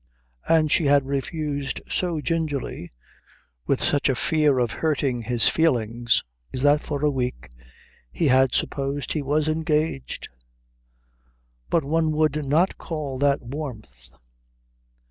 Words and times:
and 0.49 0.71
she 0.71 0.85
had 0.85 1.05
refused 1.05 1.79
so 1.87 2.19
gingerly, 2.19 2.91
with 3.67 3.79
such 3.79 4.09
fear 4.17 4.57
of 4.57 4.71
hurting 4.71 5.21
his 5.21 5.47
feelings, 5.47 6.23
that 6.51 6.81
for 6.81 7.03
a 7.05 7.11
week 7.11 7.51
he 8.11 8.25
had 8.27 8.51
supposed 8.51 9.13
he 9.13 9.21
was 9.21 9.47
engaged; 9.47 10.27
but 11.69 11.83
one 11.83 12.09
would 12.11 12.43
not 12.47 12.79
call 12.79 13.19
that 13.19 13.43
warmth. 13.43 14.09